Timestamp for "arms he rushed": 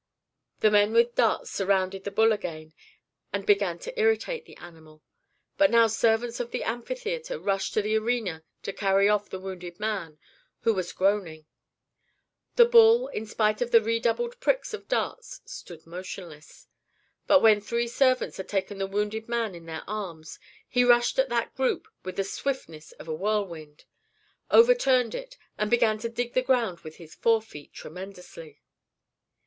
19.85-21.19